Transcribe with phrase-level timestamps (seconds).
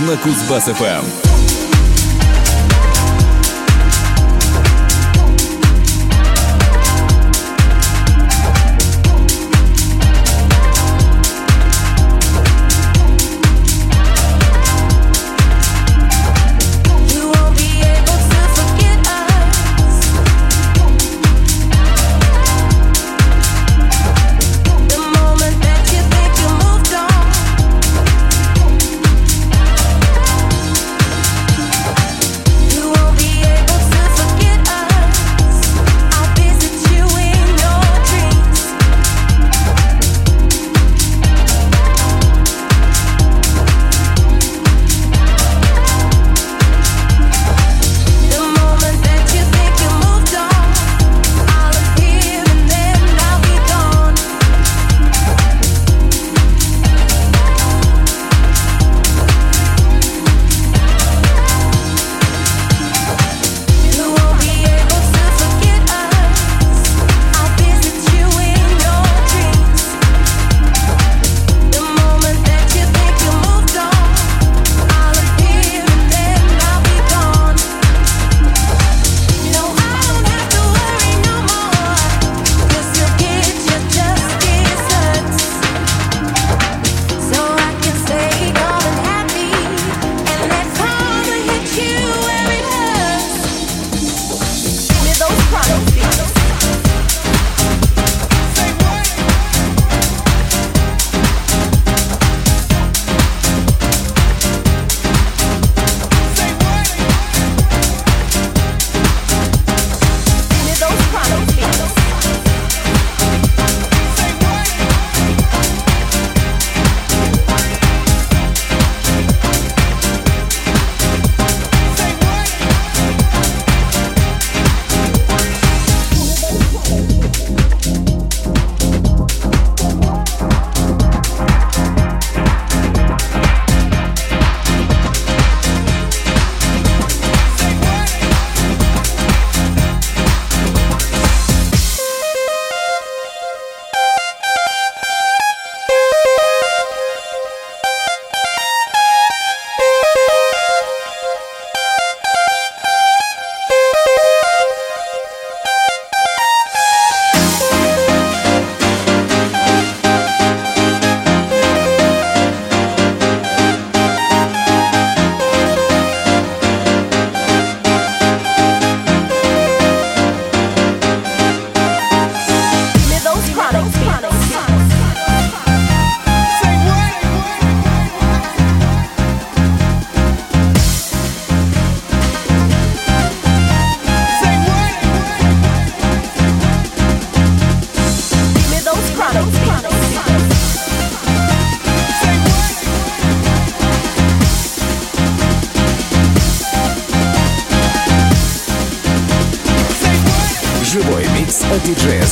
[0.00, 1.21] на Кузбасс-ФМ.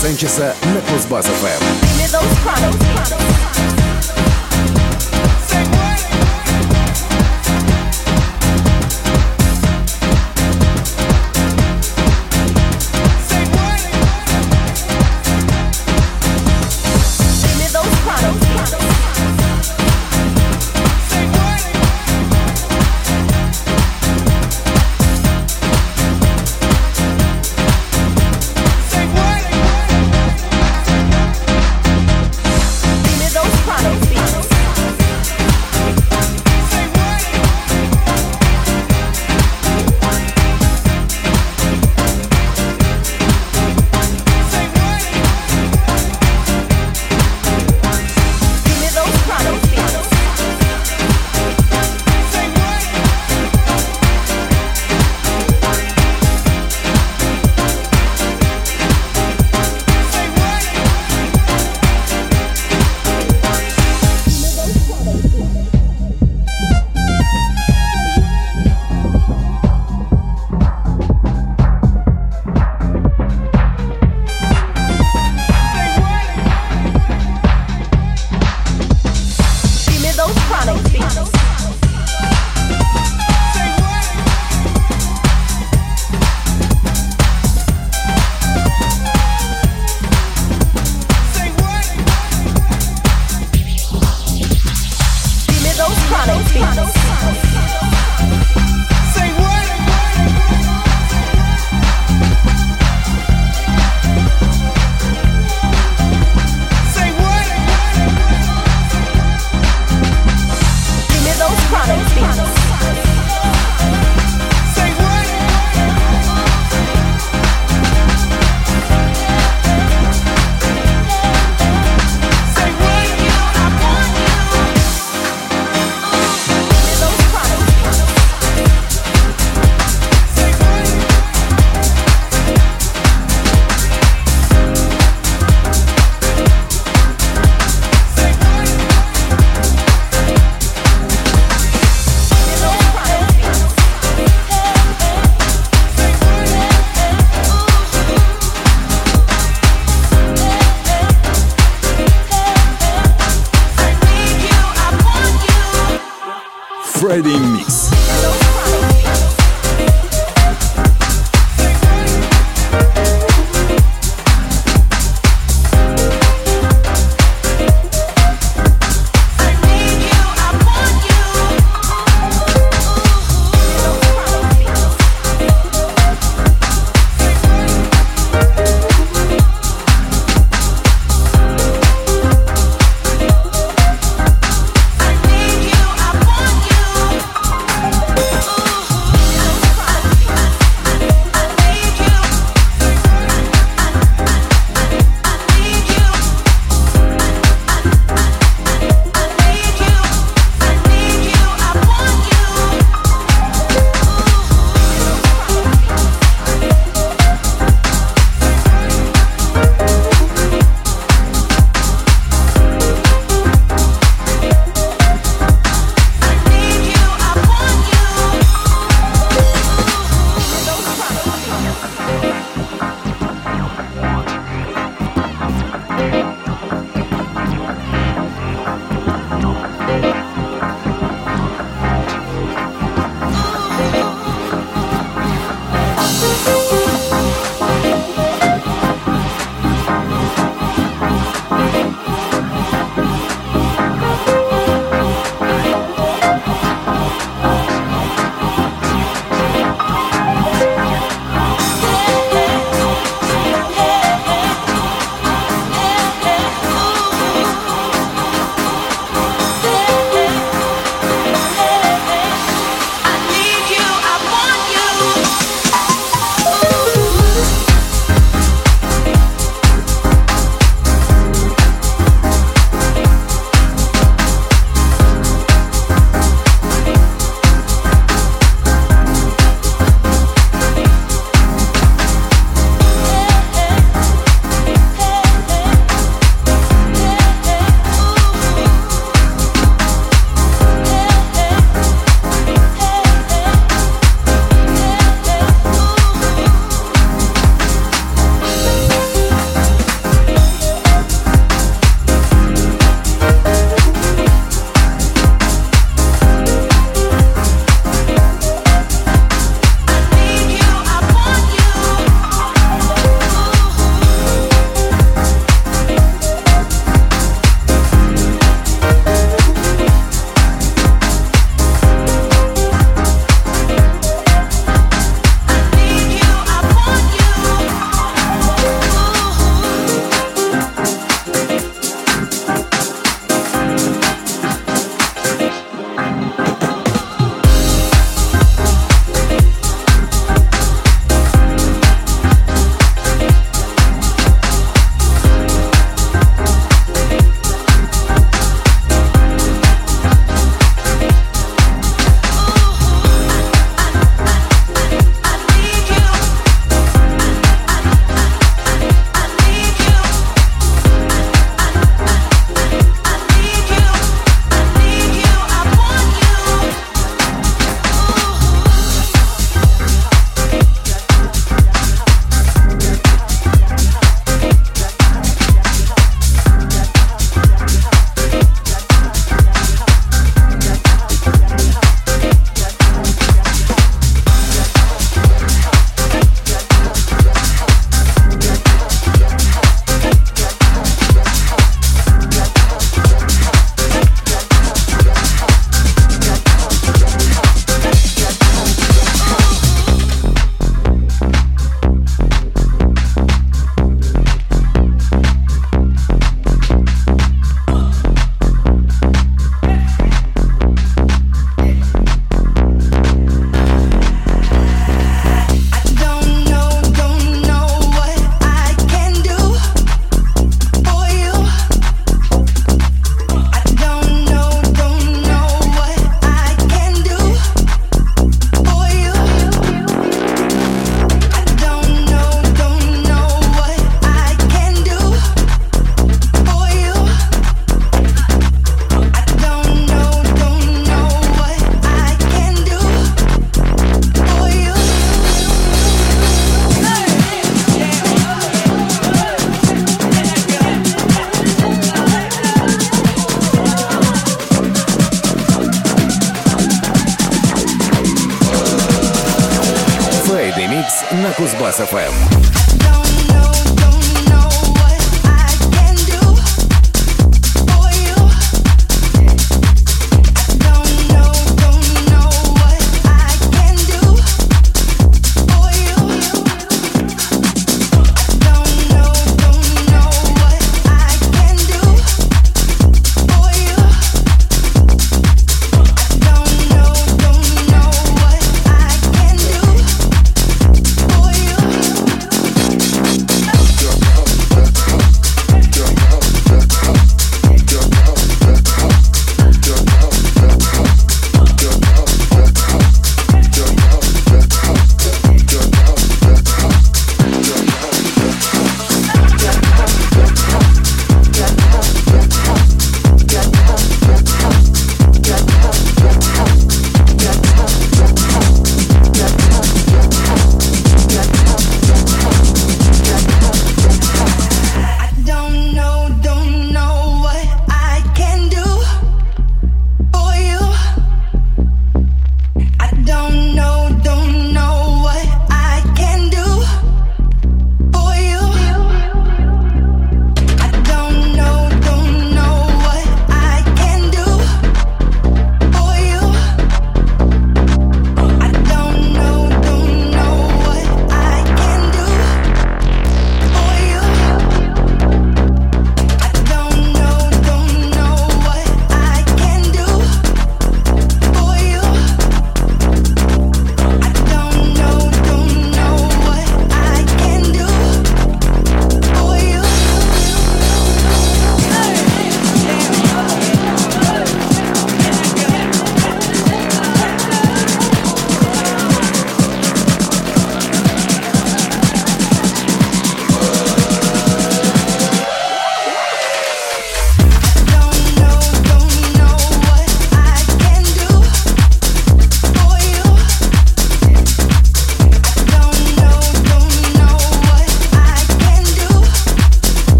[0.00, 1.26] Санчеса на Кузбасс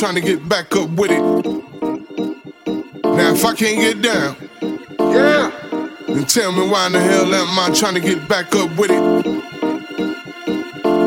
[0.00, 1.20] trying to get back up with it?
[3.04, 4.36] Now, if I can't get down,
[4.98, 5.50] yeah,
[6.08, 8.90] then tell me why in the hell am I trying to get back up with
[8.90, 9.02] it?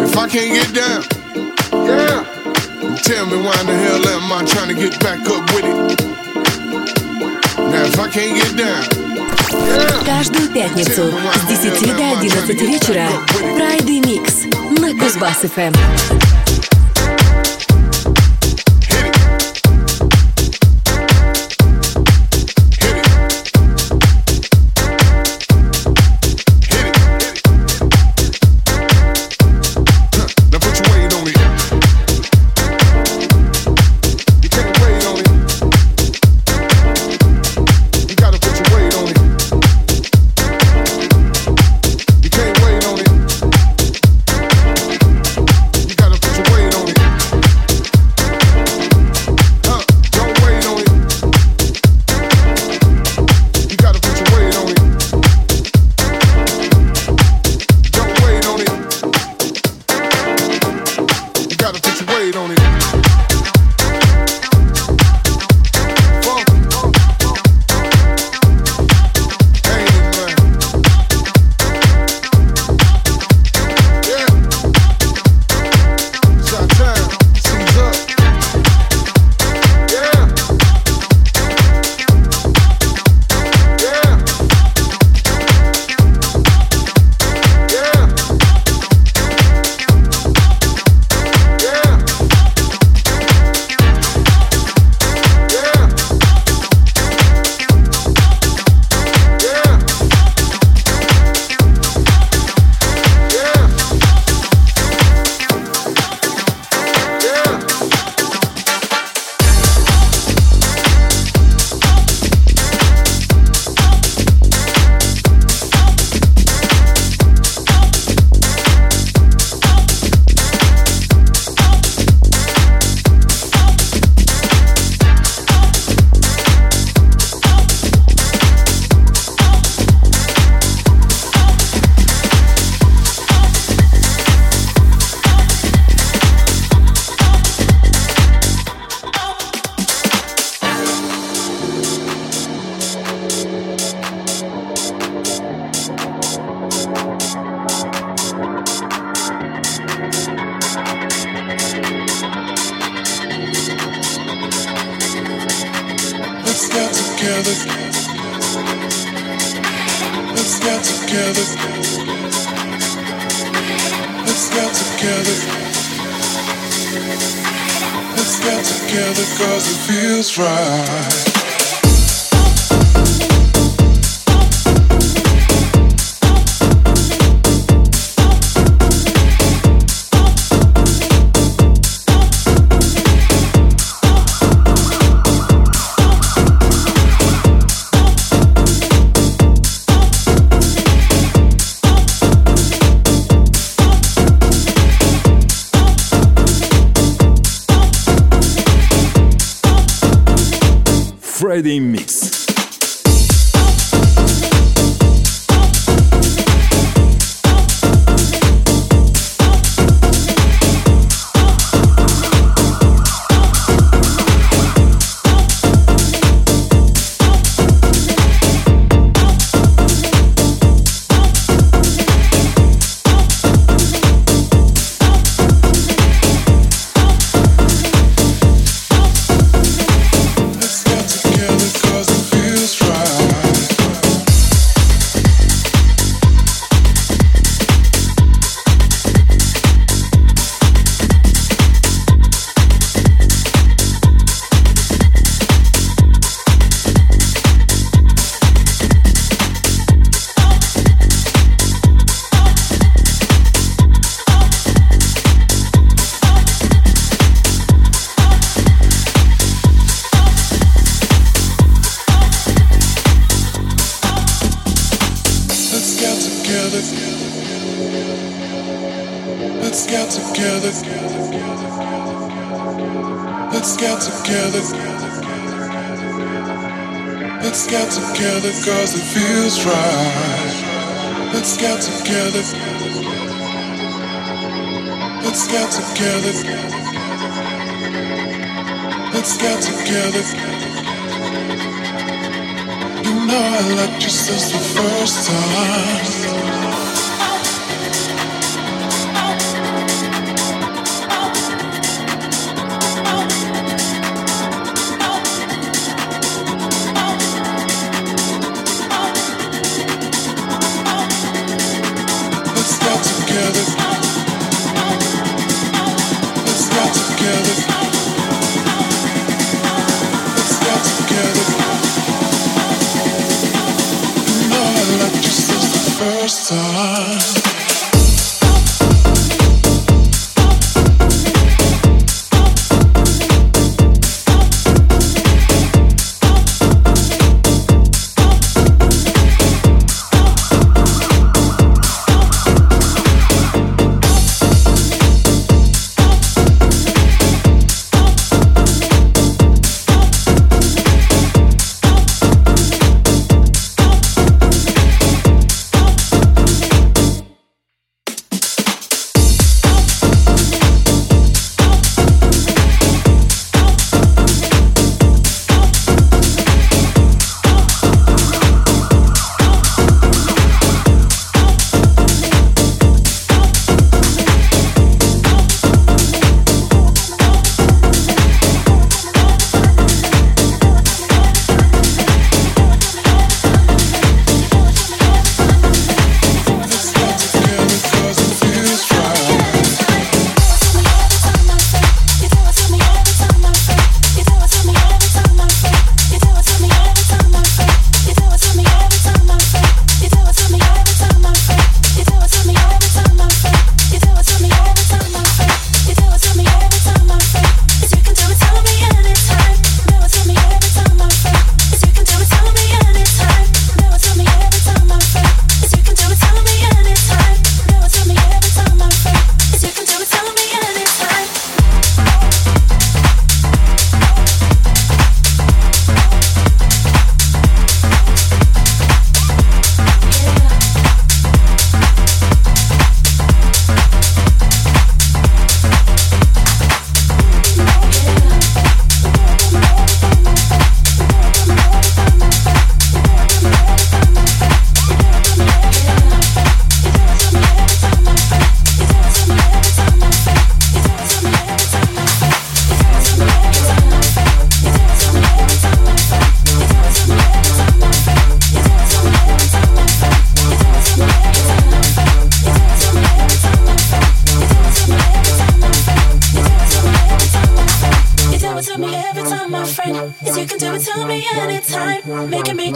[0.05, 1.03] If I can't get down,
[1.73, 2.23] yeah,
[2.79, 5.65] then tell me why in the hell am I trying to get back up with
[5.65, 5.99] it?
[7.57, 9.09] Now, if I can't get down,
[10.05, 13.07] Каждую пятницу с 10 до 11 вечера
[13.57, 16.42] Friday Mix на Кузбасс-ФМ.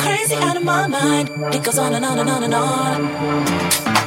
[0.09, 1.31] crazy out of my mind.
[1.55, 3.98] It goes on and on and on and on.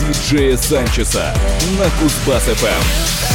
[0.00, 1.34] Диджея Санчеса
[1.78, 3.25] на Кузбасс-ФМ.